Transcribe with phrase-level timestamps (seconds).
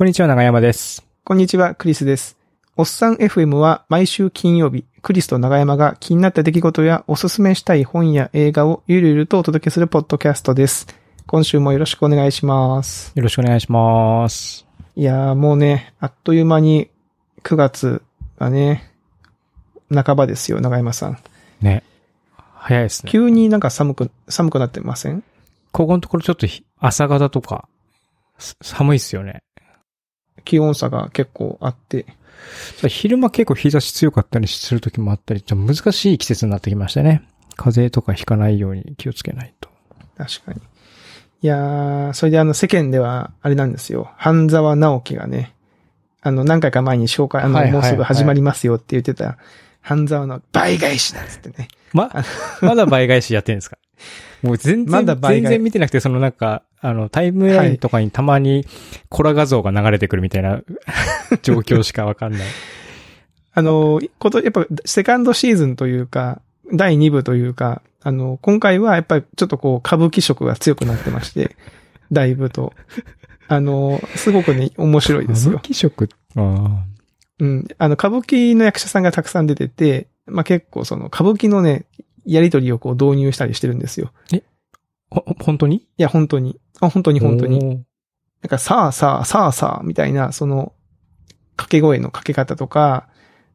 [0.00, 1.06] こんにちは、長山です。
[1.24, 2.38] こんにちは、クリスです。
[2.74, 10.86] おっさん FM は毎週金曜日、クリスと長山が気になった出来事やおすすめしたい本や映画をゆるゆるとお届けするポッドキャストです。
[11.26, 13.12] 今週もよろしくお願いします。
[13.14, 14.66] よろしくお願いします。
[14.96, 16.88] いやーもうね、あっという間に
[17.42, 18.02] 9月
[18.38, 18.90] がね、
[19.94, 21.18] 半ばですよ、長山さん。
[21.60, 21.84] ね。
[22.54, 23.12] 早いですね。
[23.12, 25.22] 急になんか寒く、寒くなってません？
[25.72, 27.68] ここのところちょっとひ朝方とか、
[28.38, 29.42] す寒いっすよね。
[30.44, 32.06] 気温差が結構あって。
[32.88, 37.22] 昼間結構日差し強かったりする時もあったり、ちょっと難しい季節になってきましたね。
[37.56, 39.68] 風邪とかひかないように気をつけないと。
[40.16, 40.60] 確かに。
[41.42, 44.10] いやー、それであの世間では、あれなんですよ。
[44.16, 45.54] 半沢直樹がね、
[46.22, 49.38] あの何回か前に紹介、あの、はいはいはいもうすぐ始まりますよって言ってた、
[49.82, 51.68] 半沢の倍返しだっつってね。
[51.92, 52.10] ま、
[52.62, 53.78] まだ倍返しやってるんですか？
[54.42, 58.66] もう全然、まだ倍返全然見てなくて、そのなんか、あの、タイムラインとかにたまに
[59.08, 60.62] コラ画像が流れてくるみたいな
[61.42, 62.42] 状況しかわかんない。
[63.52, 66.40] あの、こと、やっぱ、セカンドシーズンというか、
[66.72, 71.56] 第2部というか、あの、今回はやっぱりちょっとこう、歌舞伎色が強くなってまして、
[72.12, 72.72] だいぶと。
[73.48, 75.56] あの、すごくね、面白いですよ。
[75.56, 76.08] 歌舞伎色？
[76.36, 76.84] あ
[77.40, 77.68] うん。
[77.78, 81.84] あの、歌舞伎の役者さんがたくさん出てて、まあ、結構その、歌舞伎のね、
[82.24, 84.12] やりとりをこう導入したりしてるんですよ。
[84.32, 84.42] ー
[85.10, 85.76] ほ、本当に？
[85.76, 86.60] いや、本当に。
[86.80, 87.58] あ本当に本当に。
[87.60, 90.72] なんか、さあさあ、さあさあ、みたいな、その、
[91.56, 93.08] 掛け声の掛け方とか、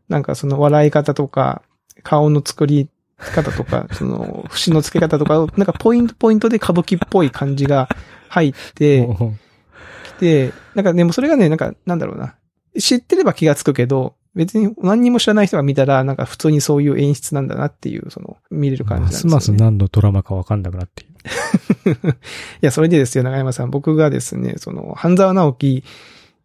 [0.09, 1.63] なんかその笑い方とか、
[2.03, 7.89] 顔の作り方とか、 その、節の付け方とかを、なんかポイントポイントで歌舞伎っぽい感じが
[8.29, 9.07] 入って
[10.17, 12.35] きて、なんかでもそれがね、なんか、なんだろうな。
[12.77, 19.35] 知ってれば気がつくけど、別に何にも知らない人が見たら、なんか普通にそういう演出なんだなっていう、その、見れる感じなんですよ、ね。
[19.35, 21.13] ますます何のドラマかわかんなくなっている。
[22.61, 23.69] いや、それでですよ、長山さん。
[23.69, 25.83] 僕がですね、その、半沢直樹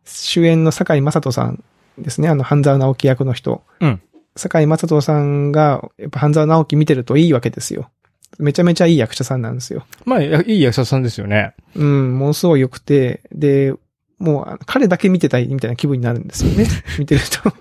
[0.04, 1.62] 主演の坂井正人さん
[1.98, 3.62] ですね、あの、半沢直樹役の人。
[3.80, 4.00] うん。
[4.36, 7.90] 坂井正人さんが、やっぱ半沢直樹見てるといいわけですよ。
[8.38, 9.84] めちゃめちゃいい役者さんなんですよ。
[10.04, 11.54] まあ、いやいい役者さんですよね。
[11.74, 13.74] うん、ものすごい良くて、で、
[14.18, 16.66] もう、彼だけ見てたいみたいな気分になるんですよね。
[16.98, 17.52] 見てると。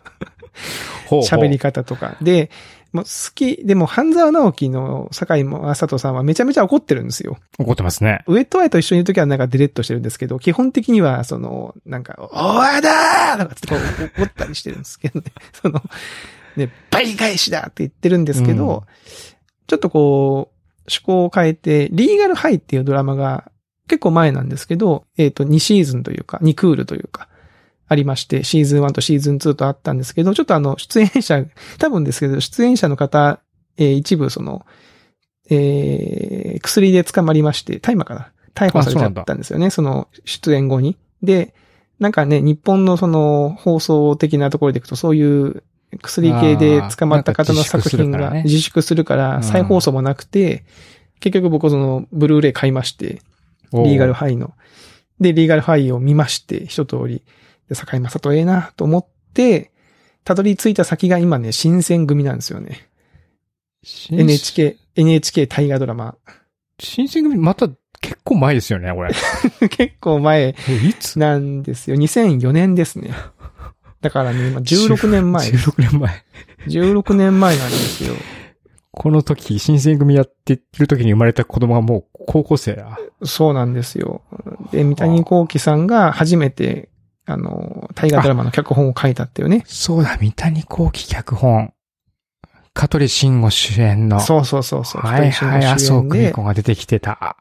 [1.21, 2.17] 喋り方とか。
[2.21, 2.51] で、
[2.91, 7.38] もう好き、でも半沢直樹の坂井正人さんはめちゃめちゃ怒ってるんですよ。
[7.59, 8.23] 怒ってますね。
[8.27, 15.31] ウェットアイと一緒にいるときはなんかデレッとしてるんですけど、基本的には、その、なんか、おわだーとかってこう怒ったりしてるんですけどね。
[15.53, 15.81] その、
[16.55, 19.29] ね、倍返しだって言ってるんですけど、うん
[19.69, 23.51] ちょっとこう、趣向を変えて、リーガルハイっていうドラマが
[23.88, 27.28] 結構前なんですけど、えっ、と、2シーズンというか、2クールというか、
[27.89, 31.44] ありまして、シーズン1とシーズン2とあったんですけど、ちょっとあの、出演者、
[31.79, 33.41] 多分ですけど、出演者の方、
[33.77, 34.66] えー一部その、
[35.50, 38.31] えー薬で捕まりまして、大麻かな？
[38.53, 40.97] 逮捕されちゃったんですよね、その出演後に。
[41.23, 41.53] で、
[42.00, 45.63] なんかね、日本のその放送的なところでいくと、そういう
[46.03, 50.63] 薬系で捕まった方の作品が自自粛するから、うん再放送もなくて、
[51.19, 53.21] 結局僕そのブルーレイ買いまして、
[53.73, 54.53] リーガルハイの。
[55.19, 57.23] で、リーガルハイを見まして、一通り。
[57.69, 59.72] で、坂井正人ええなと思って、
[60.24, 62.90] たどり着いた先が今ね、新選組なんですよね。
[63.84, 66.16] 新 NHK、NHK 大河ドラマ。
[66.80, 67.69] 新選組、また
[68.02, 69.13] 結構前ですよね、これ。
[69.69, 71.19] 結構前いつ？
[71.19, 71.97] なんですよ。
[71.97, 73.12] 2004年ですね。
[74.01, 75.50] だからね、今16年前。
[75.51, 76.24] 16年前。
[76.68, 78.16] 16年前なんですよ。
[78.91, 82.97] この時、新選組やってる時に生まれた子供がもう高校生だ。
[83.24, 84.22] そうなんですよ。
[84.72, 86.90] で、三谷幸喜さんが初めて、
[87.31, 89.63] あの、大河ドラマの脚本を書いたっていうね。
[89.67, 91.73] そうだ、三谷幸喜脚本。
[92.73, 94.19] 香取慎吾主演の。
[94.19, 95.01] そうそうそうそう。
[95.01, 97.38] はいはい、麻生久美で子が出てきてた。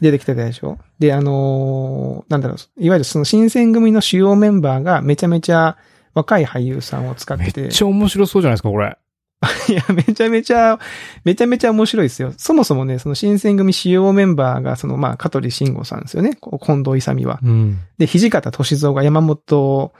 [0.00, 0.78] 出てきてたでしょ？
[0.98, 5.76] で、あのーなんだろう、いわゆるその新選組の主要メンバーがめちゃめちゃ
[6.14, 7.60] 若い俳優さんを使ってて。
[7.60, 8.96] めっちゃ面白そうじゃないですか、これ。
[9.68, 10.78] いや、めちゃめちゃ、
[11.24, 12.32] めちゃめちゃ面白いですよ。
[12.36, 16.36] そもそもね、その新選組主要メンバーが、その、まあ、香取慎吾さんですよね。
[16.62, 17.40] 近藤勇は。
[17.42, 17.78] うん。
[17.96, 19.92] で、土方歳三が山本、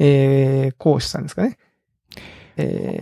[0.00, 1.58] えー、講師さんですかね。
[2.56, 2.98] え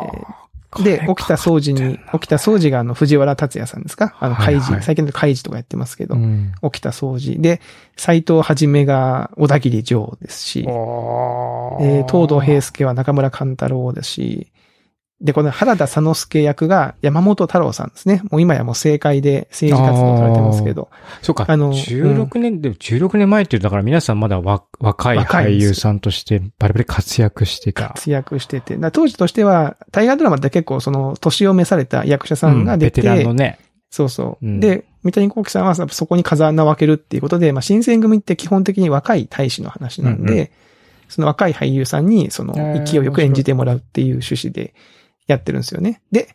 [0.72, 6.52] ー、で、沖田総司に、沖田総司があの、藤原達也さんですかあの、はいはい怪事、最近の怪事とかやってますけど、うん。
[6.60, 7.40] 沖田総司。
[7.40, 7.62] で、
[7.96, 14.52] 斎藤はじめが小田切城ですし、えー、東堂平介は中村勘太郎ですし、
[15.20, 18.20] で、この原田佐之助役が山本太郎さんですね。
[18.30, 20.90] もう今やもう政界で政治活動されてますけど。
[21.22, 21.46] そうか。
[21.48, 27.88] あの16年、でも16年前っていう、だから皆さんまだわ若い俳優さんとしてバリバリ活躍してた。
[27.88, 28.76] 活躍してて。
[28.76, 33.58] だ当時としては、大河ドラマって結構その、年を召された役者さんが出て、うんベテランのね。
[33.88, 34.46] そうそう。
[34.46, 40.50] うんで、三谷幸喜さんはそこに風穴を開けるっていうことで、まあ、新選組って基本的に若い大使の話なんで、うんう
[41.08, 42.54] その若い俳優さんに、その
[42.84, 44.74] 勢いよく演じてもらうっていう趣旨で
[45.26, 46.02] やってるんですよね。
[46.12, 46.34] で、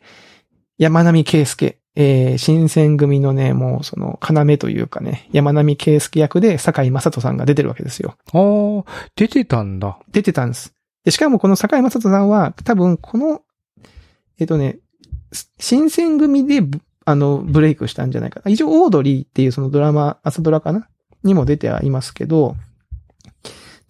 [0.77, 8.15] 山並圭介、えー、新選組のね、もうその要というかね、山並圭介役で坂井正人さんが出てるわけですよ。
[8.33, 9.99] ああ、出てたんだ。
[10.11, 10.73] 出てたんです。
[11.03, 13.41] で、しかもこの坂井正人さんは、多分この、
[14.39, 14.79] えっとね、
[15.59, 18.51] 新選組でブ、あの、ブレイクしたんじゃないかな。
[18.51, 20.87] 一応、オードリーっていうそのドラマ、朝ドラかな？
[21.23, 22.55] にも出てはいますけど、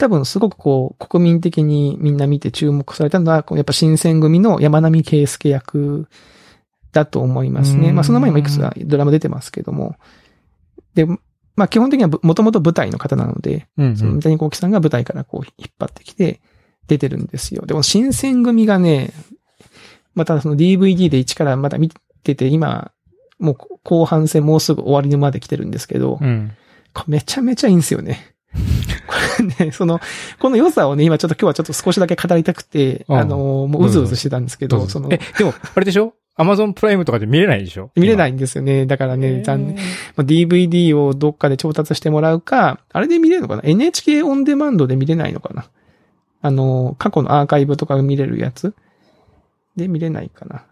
[0.01, 6.07] 多分すごくこう、国民的にみんな見て注目されたのは、こうやっぱ新選組の山並圭介役
[6.91, 7.89] だと思いますね。
[7.89, 9.97] うんまあその前にもいくつかドラマ出てますけども。
[10.95, 16.41] で、まあ基本的にはぶもともと舞台の方なので、うん、その三谷幸喜さんが舞台からこう引っ張ってきて
[16.87, 17.67] 出てるんですよ。
[17.67, 19.13] でも新選組がね、
[20.15, 21.91] またその DVD で一からまだ見
[22.23, 22.91] てて、今、
[23.37, 26.53] もう後半戦もうすぐ終わりにまで来てるんですけど、うん。
[27.05, 28.33] めちゃめちゃいいんですよね。
[29.59, 29.99] ね、 その、
[30.39, 33.37] この良さをね、今ちょっと今日はちょっと少しだけ語りたくて、うんあの、
[33.67, 36.13] もううずうずしてたんですけど、そのえ、、でも、あれでしょ？
[36.35, 37.91] アマゾンプライムとかで見れないでしょ？
[37.95, 38.85] 見れないいんですよね。
[38.85, 39.75] だからね、残念。
[39.75, 39.81] ま
[40.17, 45.65] あ DVD をどっかで調達してもらうか、あれで見れるのかな ?NHK オンデマンドで見れないのかな？
[46.41, 48.73] あの、過去のアーカイブとかが見れるやつ
[49.75, 50.63] で見れないかな？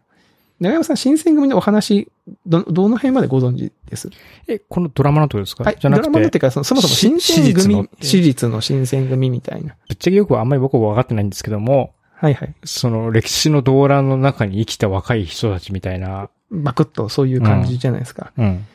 [0.60, 2.12] 長山さん、新選組のお話、
[2.46, 4.10] ど、どの辺までご存知です？
[4.48, 5.64] え、このドラマのことですか？
[5.64, 5.78] はい。
[5.80, 9.76] じゃなくて、ドラマのっていうか、そもそもし新選組史実の、新選組みたいな。
[9.88, 12.54] ぶっちゃけよくはあんまり僕は分かってないんですけども、はいはい。
[12.66, 18.34] その歴史の動乱の中に生きた若い人たちみたいな、バクッとそういう感じじゃないですか。
[18.38, 18.66] うん。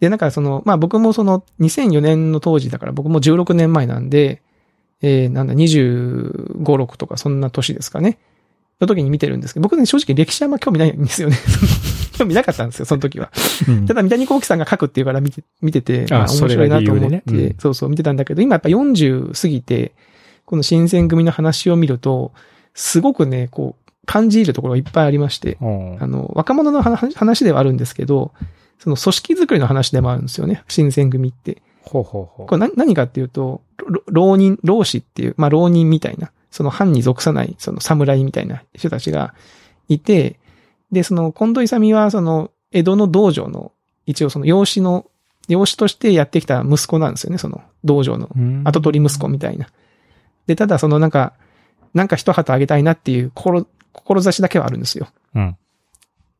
[0.00, 4.42] で、なんかその、まあ僕もその2004年の当時だから僕も16年前なんで、
[5.02, 8.18] えー、なんだ、25、6とかそんな年ですかね。
[8.80, 11.36] の時に見てるんですけど、僕ね、正直歴史あんま興味ないんですよね。
[12.16, 13.30] 興味なかったんですよ、その時は。
[13.86, 19.92] ただ、三谷幸喜さんが書くっていうから見て、見てて、あまあ面白いなと思って、ねうんそうそう見てたんだけど、今やっぱ40過ぎて、
[20.44, 22.32] この新選組の話を見ると、
[22.74, 28.32] すごくね、こう、感じるところがいっぱいありまして、うんあの、若者の話話ではあるんですけど、
[28.78, 30.62] その組織づくりの話でもあるんですよね。
[30.68, 31.62] 新選組って。
[31.82, 32.46] ほうほうほう。
[32.46, 39.34] これ何何かっていうと、ろ浪人、浪士っていう、まあ浪人みたいな、その藩に属さない、その侍みたいな人たちが
[39.88, 40.38] いて、
[40.92, 43.72] で、その近藤勇は、その、江戸の道場の、
[44.06, 45.06] 一応その養子の、
[45.48, 49.68] 養子としてやってきた息子なんですよね、その道場のうん後取り息子みたいな。
[50.46, 51.34] で、ただそのなんか、
[51.94, 55.08] なんか一旗あげたいなっていう心、志だけはあるんですよ。
[55.34, 55.56] うん。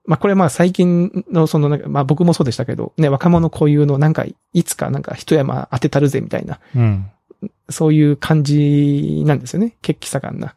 [0.07, 7.11] まあこれまあ最近のそのなんか、まあ僕もそうでしたけど、ね、若者固有のなんか、いつかなんか一山当てたるぜみたいな、うん。
[7.69, 9.76] そういう感じなんですよね。
[9.82, 10.55] 血気盛んな。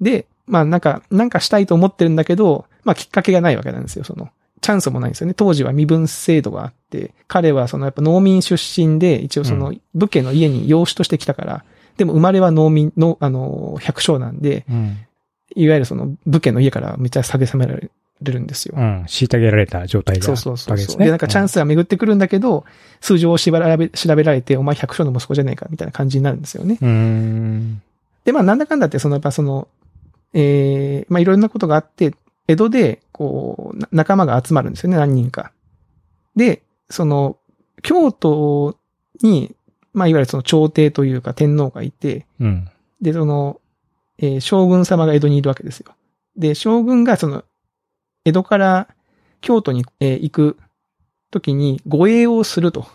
[0.00, 4.28] で、まあなんか、なんかしたいと思ってるんだけど、まあきっかけがないわけなんですよ、その。
[4.60, 5.34] チャンスもないんですよね。
[5.34, 11.64] 当時は身分制度があって、彼はそのやっぱ農民出身で、一応その武家の家に養子として来たから、
[11.96, 14.96] でも生まれは農民の、あの、百姓なんで、うん。
[15.54, 17.90] いわゆるその武家の家からめっちゃ慰められ
[18.20, 18.74] るんですよ。
[18.76, 19.02] うん。
[19.04, 20.98] 虐げられた状態だそうそうそうそう。
[20.98, 22.64] でなんかチャンスが巡ってくるんだけど、
[23.00, 26.78] 数字を調べ調べられて、お前百姓の息子じゃねえか、みたいな感じになるんですよね。
[26.80, 26.88] うん。
[26.88, 27.82] うん。
[28.24, 29.68] で、まあ、なんだかんだって、その、やっぱその、
[30.34, 32.14] ええまあ、いろんなことがあって、
[32.46, 35.52] 江戸で、こう、な仲間が集まるんですよね、何人か。
[36.36, 37.36] で、その、
[37.82, 38.76] 京都
[39.22, 39.54] に、
[39.92, 42.68] まあ、いわゆるその朝廷というか天皇がいて、うん。
[43.00, 43.60] で、その、
[44.18, 45.94] えー将軍様が江戸にいるわけですよ。
[46.36, 47.44] で、将軍がその、
[48.28, 48.88] 江戸から
[49.40, 50.58] 京都に、えー行く
[51.30, 52.86] ときに護衛をすると。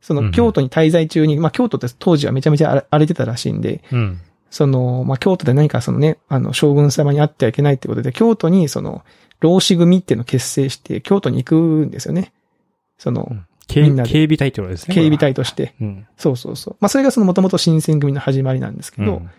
[0.00, 4.20] そうんうんの京都に滞在中に、まあ京都って当時はめちゃめちゃ荒れてたらしいんで、うん。
[4.50, 9.02] その、まあ京都で何かそのね、あの将軍様に会ってはいけないってことで、京都にその、
[9.40, 12.32] 老子組っていうのを結成して、京都に行くんですよね。
[12.98, 13.34] その、
[13.66, 14.94] 警みん警備隊ってことですね。
[14.94, 15.74] 警備隊として。
[15.80, 16.06] うん。
[16.18, 16.76] そうそうそう。
[16.80, 19.30] まあそれがその元々新選組の始まりなんですけど、うんま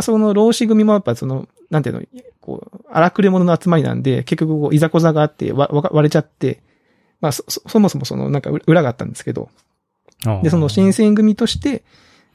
[0.00, 2.02] あ、その老子組もやっぱその、なんていうの、
[2.40, 6.62] こう、荒くれ者の集まりなんで、結局こう、いざこざがあって、わ、わ割れちゃって、
[7.20, 9.48] まあそ、そそもそもその、なんか裏があったんですけど、
[10.42, 11.82] で、その新選組として、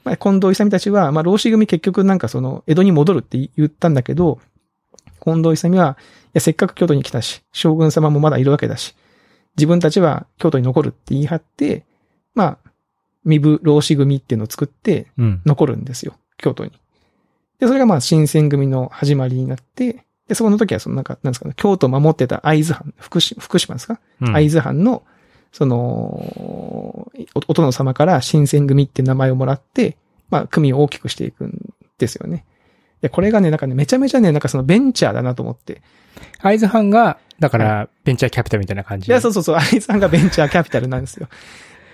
[0.04, 4.40] まあ、近藤勇たちは、まあ、老子組結局なんかその、江戸に戻るって言ったんだけど、
[5.22, 5.96] 近藤勇は、
[6.26, 8.94] いや、せっかく京都に来たし、将軍様もまだいるわけだし、
[9.56, 11.84] 自分たちは京都に残るって言い張って、
[12.34, 12.70] まあ、
[13.24, 15.42] 身分老子組っていうのを作って、うん。
[15.44, 16.72] 残るんですよ、京都に。
[17.62, 25.04] で、それがまあ、新選組の始まりになって、で、そこの時は、そのなんか、なんですかね、京都を守ってた会津藩、福島、福島ですか、うん会津藩の、
[25.52, 27.08] その、お
[27.46, 29.96] お殿様から新選組って名前をもらって、
[30.28, 32.44] まあ、組を大きくしていくんですよね。
[33.00, 35.82] で、これがね、なんかね、めちゃめちゃね、なんかそのベンチャーだなと思って。
[36.40, 39.08] 会津藩が、だから、ベンチャーキャピタルみたいな感じ？
[39.08, 41.28] いや、そうそうそう、愛さんがベンチャーキャピタルなんですよ。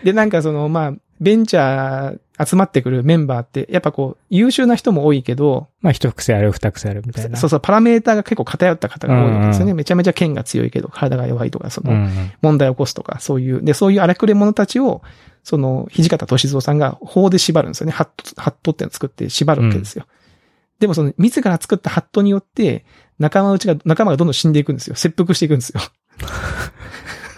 [0.02, 7.36] で、なんかその、まあ、ベンチャー、集まってくるメンバーって、やっぱこう、優秀な人も多いけど、まあ一癖ある、二癖あるみたいな。
[7.36, 9.72] そうそう、パラメーターが結構偏った方が多いわけですよね。
[9.72, 12.32] うんめちゃめちゃ剣が強いけど、体が弱いとか、その、うんうん。
[12.42, 15.02] 問題を起こすとか、そういう、で、そういう荒くれ者たちを、
[15.42, 17.92] その、土方歳三さんが法で縛るんですよね。
[17.92, 20.06] ハット、ハットってのを作って縛るわけですよ。
[20.78, 22.84] でもその、自ら作ったハットによって、
[23.18, 24.94] 仲間内が、仲間がどんどん死んでいくんですよ。
[24.94, 25.80] 切腹していくんですよ。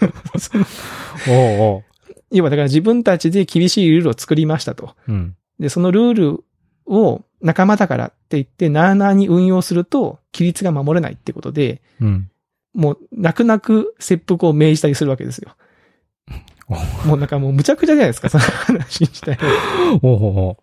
[1.29, 1.35] おう
[1.75, 1.90] おう。
[2.31, 4.95] 要はだから自分たちで厳しいルールを作りましたと。
[5.07, 5.35] うん。
[5.59, 6.43] で、そのルール
[6.85, 12.29] を仲間だからって言って、なーなーに運用すると、規律が守れないってことで、うん。
[12.73, 15.55] もう、泣く泣く切腹を命じたりするわけですよ。
[17.05, 20.55] もうなんかもう無茶苦茶じゃないですか、その話自体は。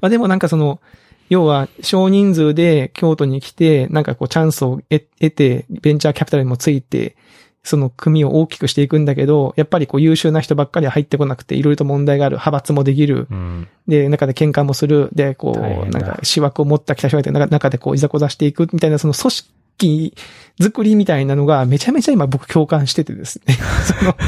[0.00, 0.80] まあでもなんかその、
[1.28, 7.16] 要は少人数で京都に来て、なんかこうチャンスを得得て、ベンチャーキャピタルにもついて、
[7.64, 13.68] その組を大きくしていくんだけど、やっぱりこう優秀な人ばっかり入ってこなくて、いろいろと問題がある、派閥もできる、うん。
[13.86, 15.60] で、中で喧嘩もする、で、こう、
[15.90, 20.14] なんか、思惑を持った北人が中中でこう、いざこざしていくみたいな、その組織
[20.60, 23.54] 作りみたいなのが、めちゃめちゃ今僕共感しててですね。
[23.98, 24.16] その、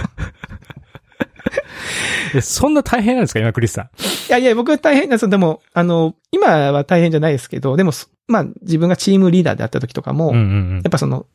[2.34, 3.84] え、そんな大変なんですか今、クリスさん？
[3.84, 3.88] い
[4.28, 5.28] やいや、僕は大変なんですよ。
[5.28, 10.90] でも、あの、今は大変じゃないですけど、でも、そまあ、自分がチームリーダーであった時とかも、うんうんうんやっ。
[10.90, 11.26] ぱその、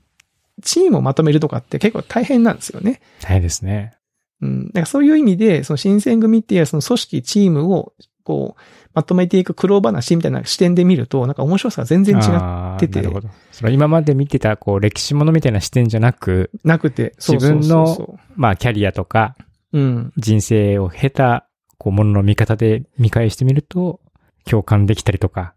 [0.65, 2.99] チームをまとめるとかって結構大変なんですよね。
[3.21, 3.93] 大変ですね。
[4.41, 4.67] うん。
[4.67, 7.93] だからそういう意味で、その新選組っていうその組織、チームを、
[8.23, 8.61] こう、
[8.93, 13.29] まとめていく苦労話みたいな視点で見ると、なんか面白さが全然違っててなるほど。
[13.51, 19.35] その今まで見てた、こう、歴史ものみたいな視点じゃなく、なくて、そう自分のまあ、キャリアとか、
[19.73, 20.13] うん。
[20.17, 23.99] 人生を経た、こう、ものの見方で見返してみると、
[24.45, 25.54] 共感できたりとか、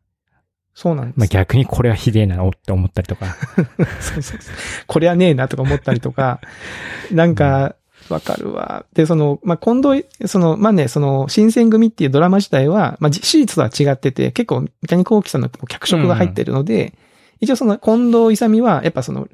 [0.78, 1.18] そうなんです。
[1.18, 3.35] まあ逆にこれはひでえなって思ったりとか。
[4.00, 4.54] そうそうそう。
[4.87, 6.40] これはねえなとか思ったりとか、
[7.11, 7.75] なんか、
[8.08, 8.87] わかるわ。
[8.92, 16.94] で、その、まあ、近藤、その、まあね、その、新選組っていうドラマ自体は、まあ、じ史実とは違ってて、結構、三谷幸喜さんの脚色が入ってるので、
[17.40, 19.26] 一応その、近藤勇は、やっぱその、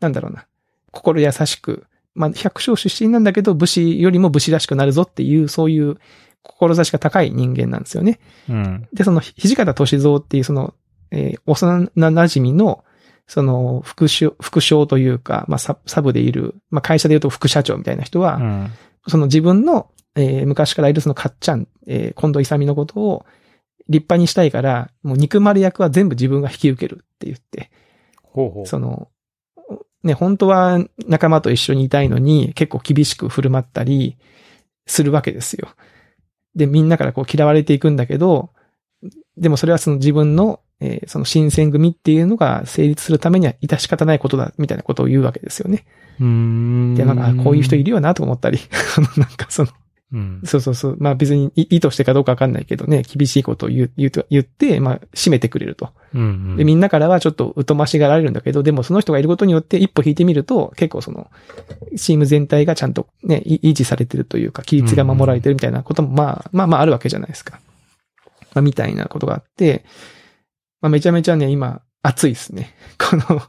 [0.00, 0.46] なんだろうな、
[0.90, 1.86] 心優しく、
[2.16, 5.96] まあ、百姓出身なんだけど、武士よりも武士らしくなるぞっていう、そういう、
[6.42, 8.18] 志が高い人間なんですよね。
[8.48, 8.88] うん。
[8.92, 10.74] で、その、土方歳三っていう、その、
[11.10, 12.84] えー幼馴染の、
[13.26, 18.70] その、副将、副将というか、まあ、ササブでいる、まあ、会社で言うと副社長みたいな人は、うん。
[19.06, 23.26] その自分の、えー昔からいるそのかっちゃん、えー近藤勇のことを
[23.88, 27.70] 立派にしたいから、もう憎まれ役は全部自分が引き受けるって言って、
[28.22, 28.66] ほうほう。
[28.66, 29.08] その、
[30.02, 34.16] ね、本当は仲間と一緒にいたいのに結構厳しく振る舞ったり
[34.86, 35.68] するわけですよ。
[36.54, 38.50] で、みんなからこう嫌われていくんだけど、
[39.36, 45.84] でもそれはその自分の、えーその新選組っていうのが成立するためには致し方ないことだ、みたいなことを言うわけですよね。
[46.20, 46.94] うーん。
[46.94, 48.58] で、なんか、あこういう人いるよなと思ったり、
[48.94, 49.68] そのなんかその、
[50.10, 50.40] うん。
[50.44, 50.96] そうそうそう。
[50.98, 55.90] まあ別に意意図してかどうかわかんないけどね、厳しいことを言う、言言って、まあ締めてくれると。
[56.14, 56.56] うんうん。
[56.56, 61.30] で、みんなからはちょっと疎ましがられるんだけど、でもその人がいることによって一歩引いてみると、結構その、
[61.96, 67.60] チーム全体がちゃんとね、い維持されてるというか、規律が守られてるみたいなことも、まあ、まあまああるわけじゃないですか。
[68.54, 69.84] まあみたいなことがあって、
[70.80, 72.74] まあめちゃめちゃね、今、熱いですね。
[72.98, 73.42] この、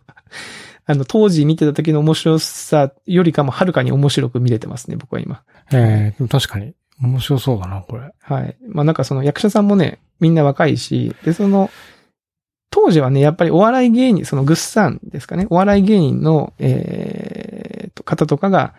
[0.86, 5.43] あの、当時見てた時の面白さよりかもはるかに面白く見れてますね、僕は今。
[5.71, 6.74] ええでも確かに。
[7.01, 8.12] 面白そうだな、これ。
[8.21, 8.57] はい。
[8.67, 11.69] まあなんかその役者さんもね、みんな若いし、で、その、
[12.71, 18.74] 当時はね、やっぱりお笑い芸人、そのグッサンですかね、お笑い芸人の、えーと、方とかが、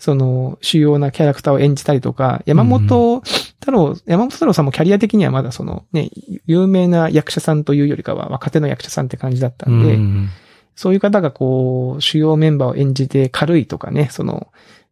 [0.00, 6.08] その、主要なキャラクターを演じたりとか、山本太郎、山本太郎さんもキャリア的にはまだその、ね、
[6.46, 10.30] 有名な役者さんというよりかは若手の役者さんって感じだったんで、うん。
[10.74, 14.48] そういう方がこう、主要メンバーを演じて軽いとかね、その、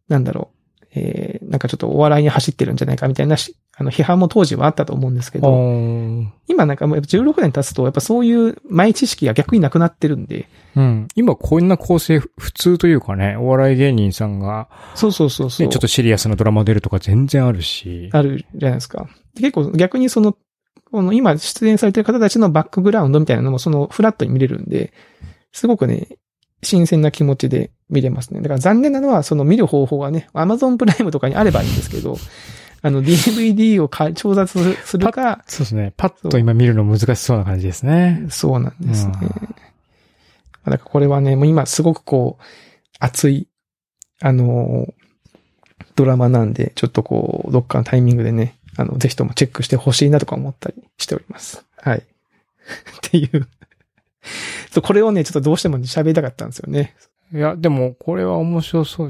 [0.09, 0.58] なんだろう、
[0.95, 5.47] えー、なんかちょっとお笑いに走ってるんじゃないかみたいなし、あの、批判も当時はあったと思うんですけど、
[6.47, 11.07] 今なんかもうやっぱ16年経つと、やっぱそういう前知識が逆になくなってるんで、うん。
[11.15, 15.67] 今こんな構成普通というかね、お笑い芸人さんが、そうそうそうそう。
[15.67, 18.09] ね、ちょっとシリアスなドラマ出るとか全然あるし。
[18.11, 19.07] あるじゃないですか。
[19.35, 20.35] で結構逆にその、
[20.91, 24.91] この今出演されてる方たちのバックグラウンドみたいなのもそのフラットに見れるんで、
[25.51, 26.07] すごくね、
[26.61, 28.41] 新鮮な気持ちで見れますね。
[28.41, 32.17] だから残念なのはその見る方法がね、Amazon プライムとかにあればいいんですけど、
[32.81, 34.53] あの DVD を買い調達
[34.85, 35.93] するか、そうですね。
[35.97, 38.25] パッと今見るの難しそうな感じですね。
[38.29, 39.13] そうなんですね。
[39.21, 39.29] うん
[40.65, 42.43] だからこれはね、もう今すごくこう、
[42.99, 43.47] 熱い、
[44.21, 44.93] あのー
[45.99, 51.65] ドラマなんで、ちょっとこう、どっかのタイミングでね、あの、ぜひともチェックしてほしいなとか思ったりしております。
[51.75, 51.97] はい。
[51.99, 52.03] っ
[53.01, 53.49] ていう。
[54.79, 56.95] そう、これをね、ちょっとどうしても喋りたかったんですよね。
[57.33, 59.09] いや、でもこれは面白そう。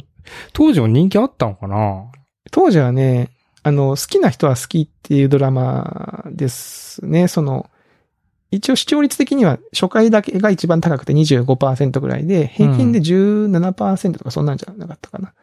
[0.54, 2.12] 当時も人気あったのかな？
[2.52, 3.30] 当時はね、
[3.64, 7.28] あの、好きな人は好きっていうドラマですね。
[7.28, 7.70] その、
[8.52, 15.34] 一応視聴率的には初回だけが一番高くて25%ぐらいで、平均で17%とかそんなんじゃなかったかな。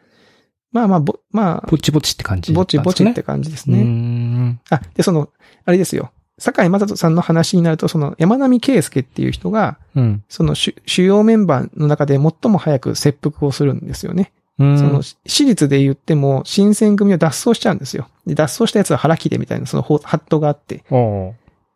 [0.71, 3.83] まあまあ、ぼ、まあ、ぼちぼちって感じ、ぼちぼちって感じですね。
[3.83, 4.59] ね。
[4.69, 5.29] あ、で、その、
[5.63, 6.11] あれですよ。
[6.39, 10.23] 坂井正人さんの話になると、その山並圭介っていう人が、うん。
[10.29, 14.31] その主主要メンバーの中で最も早く切腹をするんですよね。
[14.59, 14.77] うん。
[14.77, 18.07] その、私立で言っても、新選組を脱走しちゃうんですよ。
[18.25, 20.83] で、脱走したやつは腹切れみたいな、そのほハットがあって、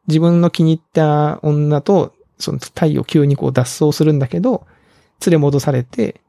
[0.08, 4.66] 自分の気に入った女と、その太陽急にこう脱走するんだけど、
[5.26, 6.22] 連れ戻されて、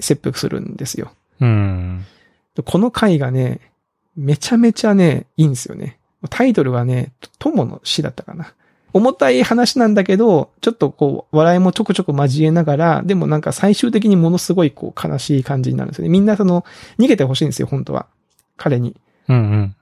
[0.00, 1.12] 切腹するんですよ。
[1.40, 2.04] うん。
[2.64, 3.60] この回がね、
[4.16, 5.99] めちゃめちゃね、いいんですよね。
[6.28, 8.52] タイトルはね、友の死だったかな。
[8.92, 16.08] 重たい話なんだけど、ちょっとこう、笑いもちょくちょく交えながら、でもなんか最終的にものすごいこう、悲しい感じになるんですよね。
[16.08, 16.64] みんなその、
[16.98, 18.06] 逃げてほしいんですよ、本当は。
[18.56, 18.96] 彼に。
[19.28, 19.76] うんうん。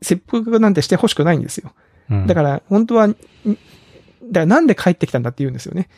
[0.00, 1.72] 切腹なんてしてほしくないんですよ。
[2.10, 2.26] うん。
[2.26, 3.20] だから、本当は、んだか
[4.32, 5.88] らなんで帰ってきたんだって言うんですよね。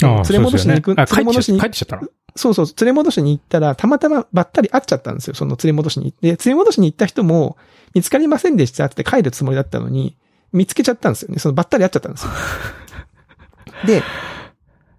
[0.00, 2.08] ら連れ戻しに行く、あ、帰連れ戻しに帰ってきちゃったの？
[2.36, 5.34] そうそう、連れ戻しに行ったら、たまたまばったり会っちゃったんですよ。
[5.34, 6.26] その連れ戻しに行って。
[6.28, 7.56] 連れ戻しに行った人も、
[7.94, 10.16] 見つかりませんでしたって帰るつもりだったのに、
[10.52, 11.38] 見つけちゃったんですよね。
[11.38, 12.30] そのばったり会っちゃったんですよ。
[13.86, 14.02] で、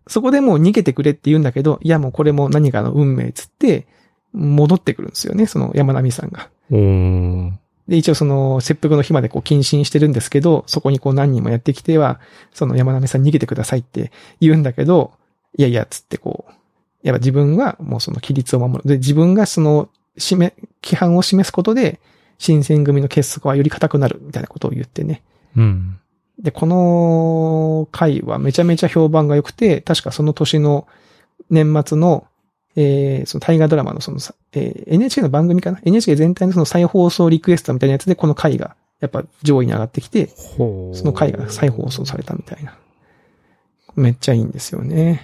[0.08, 3.88] そこでもう逃げてくれって言うんだけど、いやもうこれも何かの運命つって、
[4.34, 5.46] 戻ってくるんですよね。
[5.46, 6.50] その山並さんが。
[7.88, 12.20] で、一応その、切腹の日までこう、謹慎してるんですけど、そこにこう何人もやってきては、
[12.52, 14.12] その山並さん逃げてくださいって
[14.42, 15.14] 言うんだけど、
[15.58, 16.54] いやいや、つってこう、
[17.06, 18.90] やっぱ自分はもうその規律を守る。
[18.90, 22.00] で、自分がその、示め、規範を示すことで、
[22.40, 25.22] 新選組の結束はより固くなる、みたいなことを言ってね。
[25.56, 26.00] うん。
[26.40, 30.88] で、この回はめちゃめちゃ評判が良くて、確かその年の
[31.52, 32.26] 年末の、
[32.76, 40.28] えー、その大河ドラマのそのさ、えー NHK の番組かな ?NHK 全体のその再放送リクエストみたいなやつでこの回がやっぱ上位に上がってきて。
[40.28, 42.76] その回が再放送されたみたいな。
[43.96, 45.22] めっちゃいいんですよね。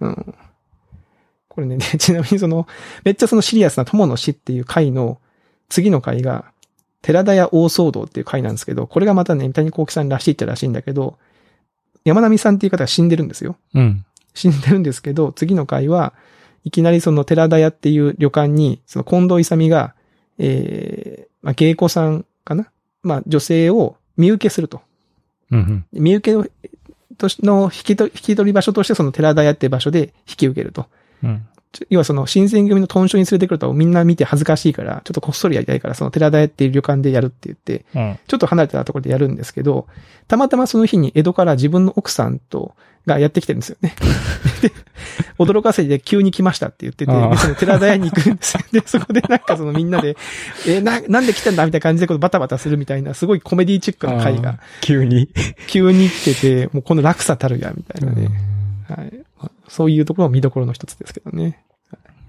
[0.00, 0.34] うん。
[1.52, 2.66] これね、で ちなみにその、
[3.04, 5.18] めっちゃそのシリアスな友の死っていう回の
[5.68, 6.46] 次の回が、
[7.02, 11.18] 寺田屋大騒動っていう回なんですけど、これがまたね、三谷幸喜さんらしいっちゃらしいんだけど、
[12.04, 13.56] 山並さんっていう方が死んでるんですよ。
[13.74, 14.04] うん。
[14.32, 16.14] 死んでるんですけど、次の回は
[16.64, 19.94] いきなりその寺田屋っていう旅館に、その近藤勇が、
[20.38, 22.70] えー、まあ、芸妓さんかな？
[23.02, 24.80] まあ、女性を見受けすると。
[25.50, 25.84] うん。
[25.92, 26.50] 見受け
[27.42, 30.86] の、引き取り、引き取り場所としてその寺田屋っていう場所で引き受けると。
[31.22, 31.46] うん。
[31.88, 38.18] 要はその新選組の豚書に連れてくるとみんな見て恥ずかしいから、ちょっとこっそりやりたいから、その寺田屋っていう旅館でやるって言って、うん。
[38.26, 39.86] ちょっと離れたところでやるんですけど、
[40.28, 42.74] たまたまその日に江戸から自分の奥さんと、
[43.06, 43.94] がやってきてるんですよね。
[44.62, 44.72] で
[45.38, 48.60] 驚かせて急に来ましたって言ってて、その寺田屋に行くんですよ。
[48.70, 50.16] で、そこでなんかそのみんなで、
[50.68, 55.28] えな、なんで来たんだみたいな感じでこうバタバタするみたいな、すごいコメディチックな回が急に。
[55.66, 58.28] 急に来てて、もうこの落差たるや、みたいなね。
[58.88, 59.12] はい。
[59.72, 61.64] まあそういうところも見どころの一つですけどね。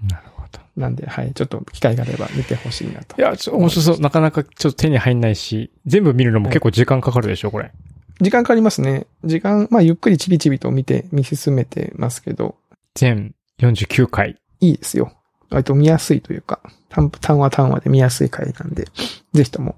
[0.08, 0.60] なるほど。
[0.76, 1.32] なんで、はい。
[1.32, 3.16] ちょっと機会があれば見てほしいなと。
[3.16, 4.00] いや、ちょ、面白そう。
[4.00, 7.72] なかなかちょっと手に入んないし、全部見るのも結構時間かかるでしょ、これ。
[8.20, 9.06] 時間かかりますね。
[9.24, 12.56] 時間、まあ、ゆっくりちびちびと見て、見進めてますけど、
[12.94, 14.36] 全49回。
[14.60, 15.12] いいですよ。
[15.50, 18.86] 割と見やすいというか、単単話単話で見やすい回なんで、
[19.32, 19.76] ぜひとも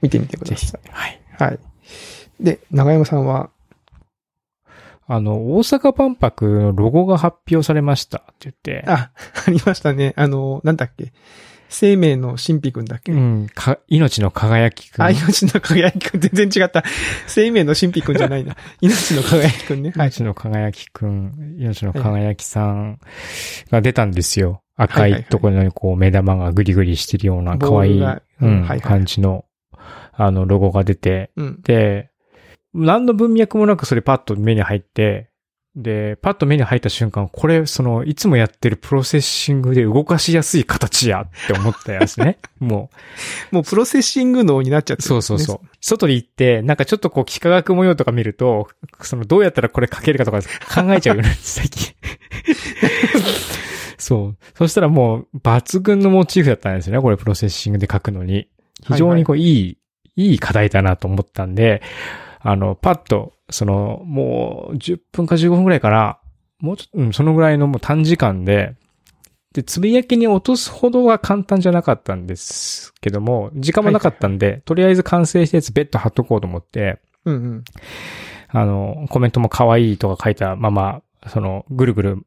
[0.00, 0.90] 見てみてください。
[0.90, 1.20] はい。
[1.38, 1.58] はい。
[2.40, 3.50] で、長山さんは、
[5.14, 8.82] あの、大阪万博のロゴが発表されましたって言って。
[8.88, 9.10] あ、
[9.46, 10.14] ありましたね。
[10.16, 11.12] あの、なんだっけ。
[11.68, 13.46] 生命の神秘くんだっけ、うん。
[13.54, 15.02] か、命の輝きくん。
[15.02, 16.82] あ、命の輝きくん、全然違った。
[17.26, 18.56] 生命の神秘くんじゃないな。
[18.80, 19.92] 命の輝きくんね。
[19.94, 20.08] はい。
[20.08, 22.98] 命の輝きくん、命の輝きさん
[23.70, 24.62] が出たんですよ。
[24.76, 28.22] 赤はいところにこう目玉がグリグリしてるような可愛い、いは
[28.76, 29.44] い感じの、
[30.14, 31.60] あの、ロゴが出て、うん。
[31.62, 32.11] で、
[32.74, 35.32] 何の文脈もなくそれパッと目に入って、
[35.74, 42.38] で、パッと目に入った瞬間、これ、その、いつもやってる Processing で動かしやすい形やって思ったやつね。
[42.60, 42.90] も
[43.50, 45.68] もう Processing 脳になっちゃっう、てねそうそうそう。
[45.80, 48.68] 外に行って、なんかちょっとこう、幾何学模様とか見ると、
[49.00, 51.94] その、どうやったらこれ書けるかとか考えちゃうよね、 最近。
[53.96, 54.36] そう。
[54.58, 58.48] そしたらもう、抜群のモチーフだったんですよね、これプロセッシングで書くのに。
[58.86, 59.78] 非常にこう、いい、
[60.16, 61.80] いい課題だなと思ったんで、
[62.42, 66.20] あの、パッと、その、もう、10分か15分くらいから、
[66.60, 68.74] もうちょっと、うん、そのぐらいのもう短時間で、
[69.52, 77.64] で、つぶやきに落とすほどは簡単じゃなかったんですけども、時間もなかったんで、とりあえず完成したやつ別途貼っとこうと思って、うんうん。
[78.48, 82.26] あの、コメントも可愛いとか書いたまま、その、ぐるぐる、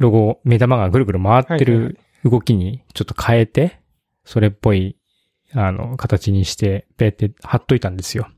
[0.00, 3.80] ロゴ、目玉がぐるぐる回ってはいはいはる動きにちょっと変えて、
[4.24, 4.98] それっぽい
[5.54, 8.28] あの、形にして、ペーって貼っといたんですよ。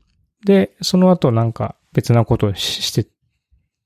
[0.45, 3.07] で、その後なんか別なことをしして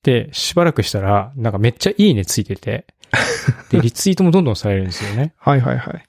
[0.02, 2.86] て、しばらくしたら、なんかめっちゃいいねついてて、
[3.70, 5.34] で、リツイートもどんどんされるんですよね。
[5.38, 6.04] はいはいはい。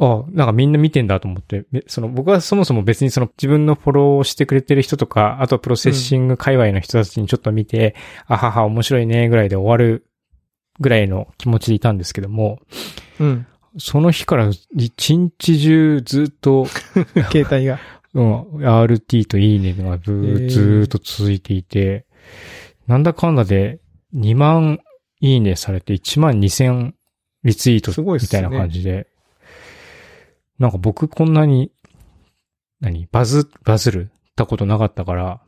[0.00, 7.94] あなんかみんな見てんだと思って、めその僕はそもそも別にその自分のフォローをしてくれてる人とか、あとはプロセッシング界隈の人たちにちょっと見て、
[8.26, 10.06] あはは面白いねぐらいで終わる
[10.80, 12.60] ぐらいの気持ちでいたんですけども、
[13.20, 13.46] うん。
[13.78, 16.66] その日から一日中ずっと、
[17.30, 17.78] 携帯が。
[18.14, 22.06] うん、RT といいねがずへーっと続いていて、
[22.86, 23.80] なんだかんだで
[24.14, 24.78] 2万
[25.20, 26.92] いいねされて1万2000
[27.44, 29.06] リツイートみたいな感じで、
[30.58, 31.72] なんか僕こんなに、
[32.80, 34.10] 何バズ、バズる？
[34.36, 35.40] たことなかったから、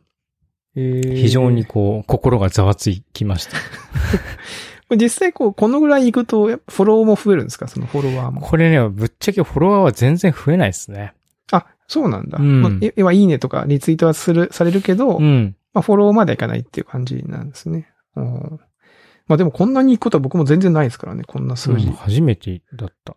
[0.75, 3.57] えー非常にこう、心がざわつきました。
[4.97, 7.67] 実際こう、このぐらい行くと、やっぱフォローも増えるんですか？
[7.69, 8.41] そのフォロワーも。
[8.41, 11.15] これね、ぶっちゃけフォロワーは全然増えないですね。
[11.87, 12.39] あ、そうなんだ。
[12.39, 15.57] うんまあえ要はいいねとかリツイートはする、されるけど、うん。
[15.73, 17.89] まあフォローまではいかないっていう感じなんですね。
[18.17, 18.61] うん
[19.29, 21.87] まあでもこんなに行くことは僕も全然ないですからね、こんな数字。
[21.87, 23.17] うん初めてだった。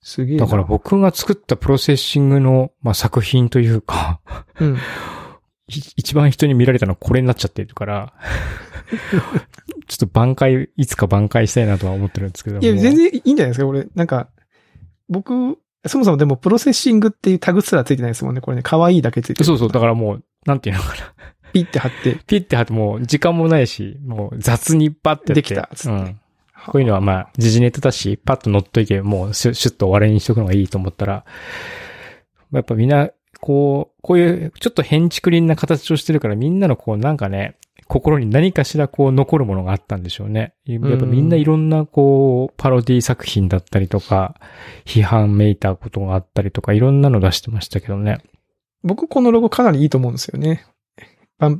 [0.00, 0.44] すげえな。
[0.44, 4.20] だから僕が作った Processing の、まあ、作品というか、
[4.60, 4.74] うん。
[4.74, 4.78] い
[5.96, 8.12] 一番人に見られたのはこれになっちゃってるから、
[9.88, 12.62] ちょっと挽回、いつか挽回したいなとは思ってるんですけども。
[12.62, 13.86] いや、全然いいんじゃないですか、これ。
[13.94, 14.28] なんか、
[15.08, 18.40] 僕、そもそもでも Processing っていうタグすらついてないですもんね。
[18.40, 19.44] これね、可愛いだけついてる。
[19.44, 21.14] そうそう、だからもう、なんていうのかな。
[21.52, 25.34] ピッて貼って、ピッて貼ってもう時間もないし、もう雑にパッてやって。
[25.34, 26.20] できたつってうん。
[26.66, 31.24] こういうのはまあ、時事ネタだし、パッと乗っといけばもうシュッシュッと終わりにしとくのがいいと思ったら、
[32.52, 40.54] やっぱみんな、こう、こういう、ちょっと変築林な形をしてるからみんなのこうなんかね、心に何かしらこう残るものがあったんでしょうね。
[40.64, 44.34] やっぱみんないろんなこう、パロディ作品だったりとか、
[44.84, 48.18] 批判めいたことがあったりとか、いろんなの出してましたけどね。
[48.82, 50.64] 僕このロゴかなりいいと思うんですよね。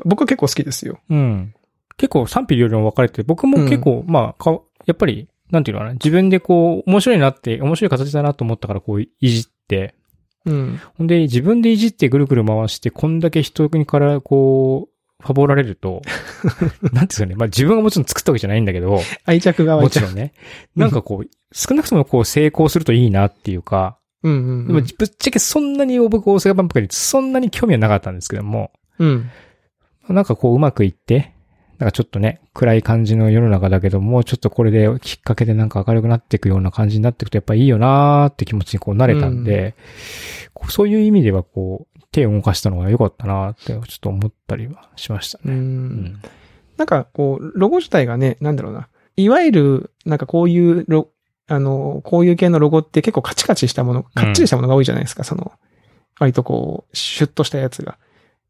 [0.04, 1.00] 僕は結構好きですよ。
[1.10, 1.54] うん。
[1.96, 9.94] 結構賛否両論分かれて、僕も結構、まあ、か、やっぱり、なんていうのかな、自分でこう、面白いなって、面白い形だなと思ったからこう、いじって、
[10.46, 10.80] うん。
[10.98, 16.02] ほんで、自分でいじってぐるぐる回して、こんだけ人にからこう、ファボられると、
[16.82, 19.84] なんていうんですかね、まあ自分がもちろん作ったわけじゃないんだけど、愛着が湧い。
[19.84, 20.32] もちろんね、
[20.76, 29.30] なんかこう、少なくともこう成功するといいなっていうか、うんうん、でもぶっちゃけそんなに僕大阪万博にそんなに興味はなかったんですけども、うん。
[30.08, 31.34] なんかこううまくいって、
[31.78, 39.74] なんかちょっとね、暗い感じの世の中だけども、ちょっとこれできっかけでなんか明るくなっていくような感じになっていくとやっぱいいよなーって気持ちにこう慣れたんで、
[40.54, 45.48] こうそういう意味ではこう、手を動かしたのが良かったなーってちょっと思ったりはしましたう。
[45.48, 45.54] ね。
[45.54, 45.60] うん
[46.04, 46.22] ん。
[46.76, 48.88] なんかこう、ロゴ自体がね、なんだろうな。
[49.16, 51.08] いわゆる、なんかこういうロ、
[51.48, 55.52] あの、こういう系のロゴって結構カチカチしたもの、かっちりしたものが多いじゃないですか、その、
[56.20, 57.98] 割とこう、シュッとしたやつが。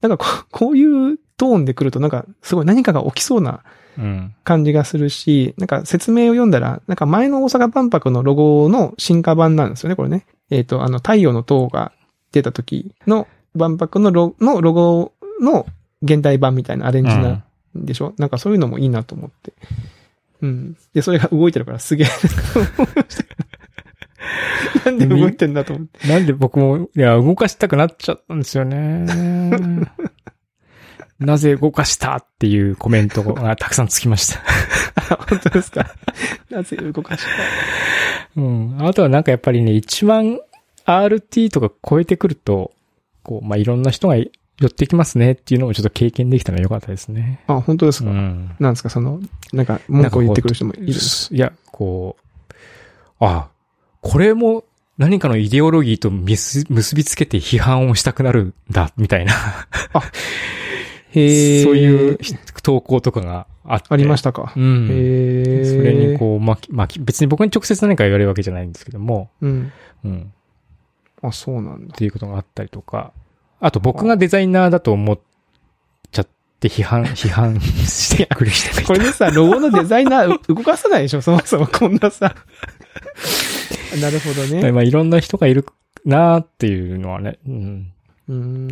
[0.03, 3.63] なんかこう、 こういうトーンで来るとなんかすごい何かが起きそうな
[3.97, 4.35] うん。
[4.43, 10.27] 感じがするし、なんか説明を読んだら、なんか前の大阪万博のロゴの進化版なんですよね、これね。
[10.51, 11.93] えっ、と、あの、太陽の塔が
[12.33, 15.67] 出た時の万博のロのロゴの
[16.03, 19.53] 現代版みたいなアレンジなうんでしょ、なんかそういうのもいいなと思って。
[20.43, 20.77] うん。
[20.93, 22.07] で、それが動いてるからすげえ。
[24.85, 26.09] なんで動いてんだと思って。
[26.09, 29.07] なんで僕も、いや、動かしたくなっちゃったんですよね。
[31.19, 35.17] なぜ動かしたっていうコメントがたくさんつきました。
[35.29, 35.87] 本当ですか？
[36.51, 37.23] なぜ動かし
[38.35, 38.41] た？
[38.41, 38.77] うん。
[38.87, 40.39] あとはなんかやっぱりね、1万
[40.87, 42.73] RT とか超えてくると、
[43.25, 44.29] こう、まあ、いろんな人が寄
[44.65, 47.41] ってきますねっていうのをちょっと経験できたのは良かったですね。
[47.49, 48.55] あ、本当ですか、うん。
[48.61, 48.91] なんですか？
[48.91, 49.21] その、
[49.53, 52.55] なんか文句を言ってくる人もいるんですいや、こう、
[53.19, 53.49] あ、
[54.01, 54.65] これも
[54.97, 59.33] 何かのイデオロギーと結結びつけて批判をしたくなるんだ、みたいな。
[61.11, 62.19] へそういう
[62.63, 63.87] 投稿とかがあって。
[63.91, 64.53] ありましたか？
[64.57, 64.89] うん。
[64.91, 65.65] へえ。
[65.65, 69.47] それにこう、まき、まき、別に僕に直接何か言われるわけじゃないんですけども、う。
[69.47, 69.73] うん。
[70.05, 70.33] うん。
[71.29, 71.97] あ、そうなんだっ。
[71.97, 73.13] ていうことがあったりとか、
[73.61, 75.19] あと僕がデザイナーだと思っ
[76.13, 76.29] ちゃっ
[76.61, 82.35] て批判、 批判してくる人がいたこれでさ、ロゴのデザイナーう 動かさないでしょそもそもこんなさ。
[84.01, 84.73] なるほどね。
[84.73, 85.65] まあいろんな人がいる
[86.05, 87.93] なーっていうのはね、うん、
[88.29, 88.71] うーん。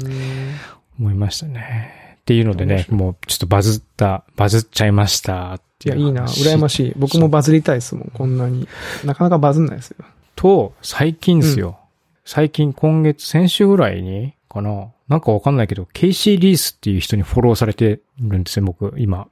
[0.99, 2.17] 思いましたね。
[2.21, 6.03] っていうのでね、もうちょっとバズった、バズっちゃいましたっていや、いう。
[6.03, 6.25] いいな。
[6.27, 6.93] 羨ましい。
[6.97, 8.69] 僕もバズりたいですもん、こんなに。
[9.05, 10.05] なかなかバズんないですよ。
[10.37, 11.79] と、最近ですよ。
[12.25, 19.29] 最近今月、先週ぐらいにかななんかわかんないけど、ケイシー・リースっていう人にフォローされてるんですよ、僕、今。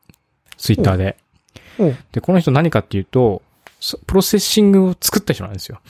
[0.56, 1.16] ツイッターで。
[2.12, 3.42] で、この人何かっていうと、
[3.80, 5.80] そ Processing を作った人なんですよ。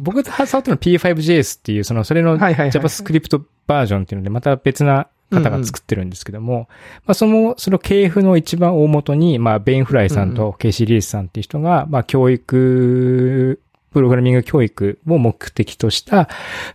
[0.00, 6.68] 僕が触ったのは P5JS っていう、その、それの JavaScript バージョンっていうので、また別な方が作ってるんですけども、
[7.04, 13.60] まあその、その系譜の一番大元に、まあベン・フライさんうんとケイシー・リースさんっていう人が、まあ教育、
[13.92, 16.28] プログラミング教育を目的とした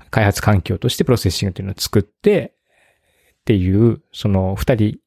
[0.09, 2.53] 開発環境としてプロセッシングっていうのを作って、
[3.41, 4.97] っていう、その二人、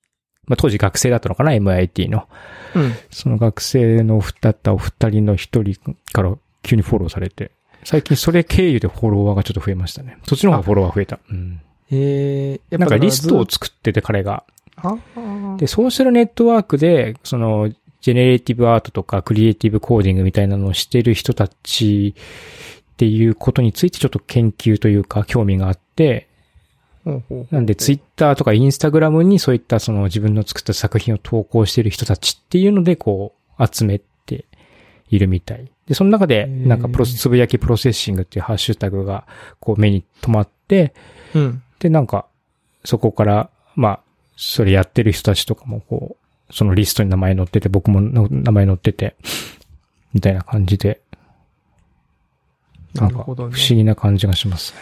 [0.46, 2.28] まあ当時学生だったのかな ?MIT の。
[2.74, 2.92] うん。
[3.10, 5.74] その学生のだったお二人の一人
[6.12, 7.52] から急にフォローされて、
[7.84, 10.18] 最近それ経由でフォロワーがちょっと増えましたね。
[10.26, 11.20] そっちの方がフォロワー増えた。
[11.30, 11.60] うん。
[11.90, 14.44] えー、なんかリストを作ってて彼が。
[15.58, 17.70] で、ソーシャルネットワークで、その、
[18.00, 26.28] ジェネレーティブアートとかクリエイティブコーディングみたいなのをしてる人たちっていうことについてちょっと研究というか興味があって、
[27.50, 34.44] なんでツイッターとかインスタグラムにそういったその自分の作った作品を投稿してる人たちっていうのでこう集めて
[35.08, 35.70] いるみたい。
[35.86, 39.26] で、その中でなんかプロつぶやき Processing っていうハッシュタグが
[39.60, 40.94] こう目に留まって、
[41.34, 41.62] うん。
[41.78, 42.26] で、なんか
[42.84, 44.00] そこからまあ
[44.36, 46.16] それやってる人たちとかもこ
[46.50, 49.16] うそのリストに名前載ってて僕もの名前載ってて
[50.12, 51.00] みたいなな感じで
[52.96, 53.56] なか不なんるほどね。
[53.56, 54.80] 思議な感じがしますね。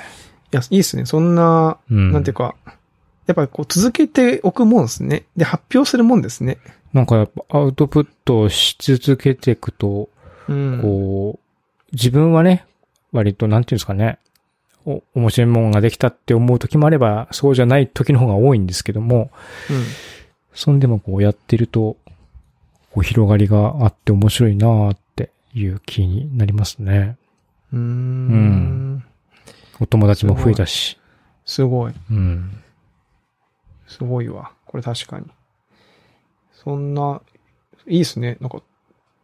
[0.53, 1.05] いや、いいっすね。
[1.05, 2.13] そんな、うん。
[2.13, 2.55] なんていうか、
[3.27, 5.25] やっぱりこう続けておくもんですね。
[5.37, 6.59] で、発表するもんですね。
[6.93, 10.09] なんかやっぱアウトプットをし続けていくと、
[10.49, 10.81] うん。
[10.81, 12.67] こう、自分はね、
[13.13, 14.34] 割となんていうんですかね、お、
[14.85, 19.31] 面白いものができたって思う時もあれば、そうじゃない時の方が多いんですけども、
[20.53, 21.97] そんでもこうやってると、
[22.91, 27.17] こう広がりがあって面白いなーっていう気になりますね。
[27.73, 27.81] うん。
[27.81, 28.95] うーん。
[28.97, 29.05] ん
[29.81, 30.99] お友達も増えたし。
[31.45, 31.95] すごい。
[32.11, 32.63] うん。
[33.87, 34.53] すごいわ。
[34.67, 35.27] これ確かに。
[36.53, 37.21] そんな、
[37.87, 38.37] いいっすね。
[38.41, 38.63] なんか、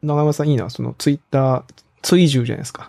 [0.02, 0.68] 長山さんいいな。
[0.70, 1.64] そのツイッター、
[2.02, 2.88] 追従じゃないですか。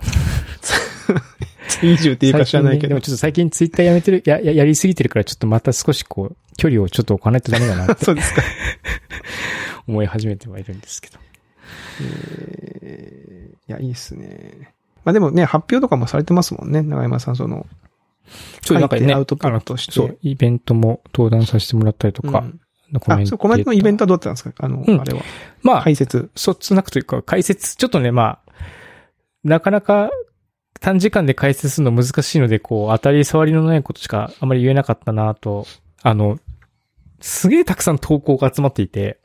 [1.82, 3.02] 追従っていうか知らないけどねでも。
[3.02, 8.42] ちょっと最近ツイッターやめてる、や、や、やりすぎてるからちょっとまた少しこう、距離をちょっと置かないとダメだなって そうですか。
[9.88, 11.18] 思い始めてはいるんですけど。
[12.02, 14.74] えーいや、いいっすね。
[15.06, 16.82] まあでもね、発表とかもされてますもんね。
[16.82, 17.66] 長山さん、その、
[18.62, 22.60] ちょっとなんかね、アウトプットしてそう、イベントも登壇させてもらったりとか、うん
[23.00, 24.04] コメンあ、そう、コメントのイベントト。
[24.04, 24.66] はどうだったんですか？
[24.66, 25.22] あの、うんあれは。
[25.64, 26.30] まあ、解説。
[26.36, 28.52] そつなくというか、解説、ちょっとね、まあ、
[29.46, 30.12] なかなか
[30.82, 35.66] 短時間で解説するの難しいので、こう、当たり障りのないことしかあまり言えなかったなと、
[36.02, 36.40] あの、
[37.22, 39.20] すげえたくさん投稿が集まっていて、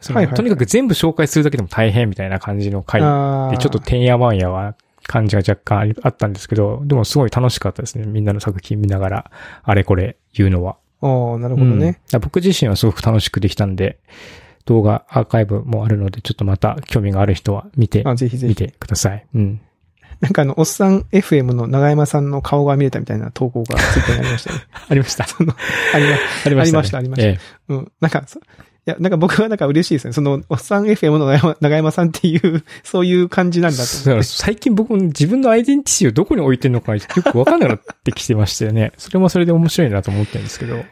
[0.00, 4.74] そのはいはいはいとにかく全部紹介するだけでも大変みたいな感じの回あで、ちょっとてんやわんやは
[5.06, 8.06] 感じが若干あったんですけど、でもすごい楽しかったですね。
[8.06, 9.30] みんなの作品見ながら、
[9.62, 10.76] あれこれ言うのは。
[11.02, 12.00] ああ、なるほどうんね。
[12.20, 13.98] 僕自身はすごく楽しくできたんで、
[14.64, 18.50] 動画アーカイブもあるので、ちょっとまた興味がある人は見て、あ、ぜひぜひ。
[18.50, 19.26] 見てください。
[19.34, 19.60] うん。
[20.20, 24.60] なんかあの、おっさん FM の長山さんの顔が見れたみたいな投稿がツイッターにありましたね。
[24.88, 25.26] ありました。
[25.26, 25.54] その、
[25.94, 26.72] ありまありました、ね。
[26.72, 27.92] ありましたありましたえうん。
[28.00, 28.40] なんか、そ
[28.88, 30.12] いや、なんか僕はなんか嬉しいですね。
[30.12, 31.26] その、おっさん FM の
[31.60, 34.28] 長山さんっていう、そういう感じなんだと思って。
[34.28, 38.92] 最近僕も自分のアイデンティティをどこに置いてるのかよくわかんなくなってきてましたよね。
[38.96, 40.76] それもそれで面白いなと思ってるんですけど。
[40.76, 40.84] うん。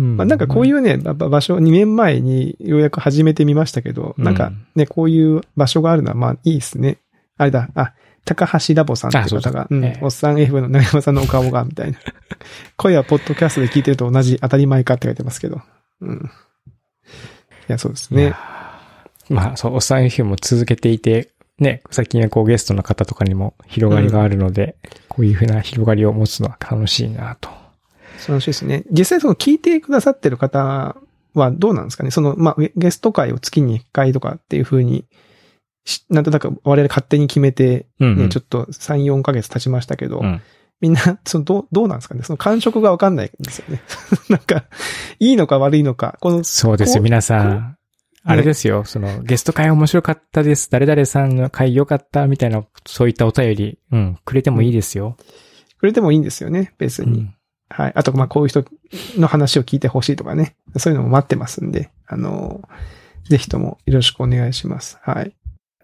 [0.00, 6.96] うんまあなんかこういうね、ば場所、2年前にようやく始めてみましたけど、うんなんかね、こういう場所があるのはまあいいですね。
[7.42, 9.68] あれだ、あ、高橋ラボさんって方が、
[10.00, 11.98] おっさん F の長山さんのお顔が、みたいな。
[12.76, 15.60] 声はポッドキャストで聞いてると同じ当たり前かって書いてますけど。
[16.00, 16.30] うん。
[17.68, 18.34] いや、そうですね。
[19.28, 24.76] まあ、そう、おっさん FM も続けていて、ね、最近はこうゲストの方とかにも広がりがあるので、
[25.08, 27.48] こういうふうな広がりを持つのは楽しいなと。
[28.28, 28.84] 楽しいですね。
[28.90, 30.96] 実際その聞いてくださってる方
[31.34, 32.10] はどうなんですかね？
[32.10, 35.06] その、まあ、ゲゲスト会を月に1回とかっていう風にし、
[36.08, 40.40] なんとなく我々勝手に決めて、ね、うんうんちょっと3、4ヶ月経ちましたけど、うん
[40.80, 42.24] みんな、その、どう、どうなんですかね？
[42.24, 43.80] その感触がわかんないんですよね。
[44.28, 44.64] なんか、
[45.20, 47.76] いいのか悪いのか、この、そうですよ、皆さん。
[48.24, 50.68] あれですよ、その、ゲスト会面白かったです。
[50.72, 55.16] 誰々さんの会良かった、みたいな、そういったお便り、うん、くれてもいいですよ。
[55.78, 57.20] くれてもいいんですよね、別に。
[57.20, 57.34] うん。
[57.68, 57.92] はい。
[57.94, 58.64] あと、まあ、こういう人
[59.16, 60.56] の話を聞いてほしいとかね。
[60.78, 62.68] そういうのも待ってますんで、あの、
[63.28, 64.98] ぜひともよろしくお願いします。
[65.02, 65.32] はい。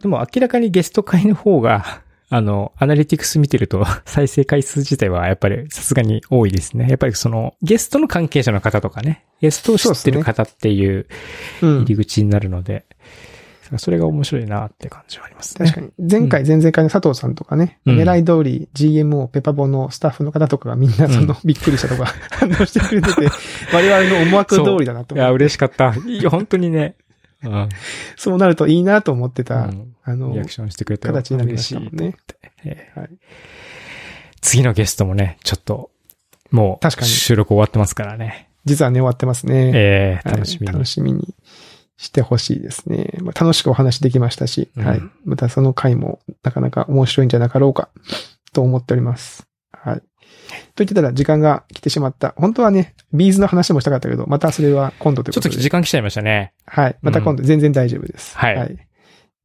[0.01, 6.87] でも明らかにゲスト会の方が、 あの、アナリティクス見てると、 再生回数自体はやっぱりさすがに多いですね。
[6.89, 11.07] やっぱりその、ゲストの関係者の方とかね、ゲストを知ってる方っていう
[11.63, 11.85] うん入。
[11.87, 12.85] り口になるので、
[13.77, 15.69] それが面白いなって感じはありますね。
[15.69, 16.11] 確かに。
[16.11, 23.29] 前回、前々回の佐藤さんとかね、うん狙い通り GMO ペパボのスタッフの方とかがみんなその、びっくりしたとか反応してくれてて、
[23.75, 25.31] 我々の思惑通りだなといや。
[25.31, 25.95] 嬉しかった。
[26.07, 26.95] いや、本当にね。
[27.45, 27.69] うん。
[28.17, 29.67] そうなるといいなと思ってた。
[29.67, 32.17] うんあのリア、クションしてくれて形になりま嬉したもんね。
[32.65, 33.11] えーはい
[34.41, 35.91] 次のゲストもね、ちょっと、
[36.53, 38.49] もう、確かに収録終わってますからね。
[38.65, 39.73] 実はね、終わってますね。
[39.75, 40.73] えーはい楽しみに。
[40.73, 41.35] 楽しみに
[41.97, 43.11] してほしいですね。
[43.21, 45.03] まあ、楽しくお話できましたし、うんはい。
[45.25, 47.89] またその回もなかなか面白いんじゃなかろうか
[48.53, 49.47] と思っております。
[49.73, 50.03] はい。
[50.75, 52.35] と言ってたら時間が来てしまった。
[52.37, 55.63] 本当はね、ビーズの話もしたかったけど、またそれは今度というちょっこととで。
[55.63, 56.53] 時間来ちゃいましたね。
[56.67, 56.97] はい。
[57.03, 58.37] また今度、全然大丈夫です。
[58.37, 58.79] はい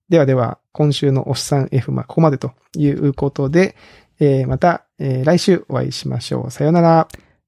[0.09, 3.75] ではでは、今週のおっさん F まここまでということで、
[4.19, 6.51] えーまた、えー来週お会いしましょう。
[6.51, 7.07] さようなら。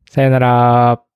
[0.10, 1.15] さよなら。